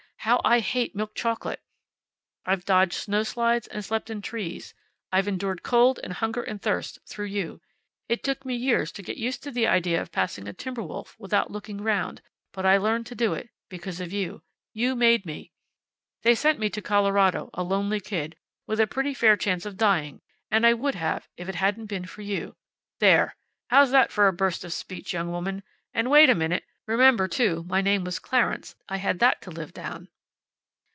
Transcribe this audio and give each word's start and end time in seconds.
how 0.25 0.39
I 0.45 0.59
hate 0.59 0.95
milk 0.95 1.15
chocolate! 1.15 1.63
I've 2.45 2.63
dodged 2.63 2.93
snowslides, 2.93 3.67
and 3.71 3.83
slept 3.83 4.11
in 4.11 4.21
trees; 4.21 4.75
I've 5.11 5.27
endured 5.27 5.63
cold, 5.63 5.99
and 6.03 6.13
hunger 6.13 6.43
and 6.43 6.61
thirst, 6.61 6.99
through 7.07 7.25
you. 7.25 7.59
It 8.07 8.23
took 8.23 8.45
me 8.45 8.53
years 8.53 8.91
to 8.91 9.01
get 9.01 9.17
used 9.17 9.41
to 9.41 9.49
the 9.49 9.65
idea 9.65 9.99
of 9.99 10.11
passing 10.11 10.47
a 10.47 10.53
timber 10.53 10.83
wolf 10.83 11.15
without 11.17 11.49
looking 11.49 11.81
around, 11.81 12.21
but 12.51 12.67
I 12.67 12.77
learned 12.77 13.07
to 13.07 13.15
do 13.15 13.33
it 13.33 13.49
because 13.67 13.99
of 13.99 14.13
you. 14.13 14.43
You 14.73 14.95
made 14.95 15.25
me. 15.25 15.53
They 16.21 16.35
sent 16.35 16.59
me 16.59 16.69
to 16.69 16.83
Colorado, 16.83 17.49
a 17.55 17.63
lonely 17.63 17.99
kid, 17.99 18.35
with 18.67 18.79
a 18.79 18.85
pretty 18.85 19.15
fair 19.15 19.35
chance 19.35 19.65
of 19.65 19.75
dying, 19.75 20.21
and 20.51 20.67
I 20.67 20.75
would 20.75 20.93
have, 20.93 21.27
if 21.35 21.49
it 21.49 21.55
hadn't 21.55 21.87
been 21.87 22.05
for 22.05 22.21
you. 22.21 22.55
There! 22.99 23.35
How's 23.71 23.89
that 23.89 24.11
for 24.11 24.27
a 24.27 24.33
burst 24.33 24.63
of 24.63 24.71
speech, 24.71 25.13
young 25.13 25.31
woman! 25.31 25.63
And 25.95 26.11
wait 26.11 26.29
a 26.29 26.35
minute. 26.35 26.63
Remember, 26.87 27.27
too, 27.27 27.63
my 27.67 27.79
name 27.79 28.03
was 28.03 28.19
Clarence. 28.19 28.75
I 28.89 28.97
had 28.97 29.19
that 29.19 29.39
to 29.43 29.51
live 29.51 29.71
down." 29.71 30.09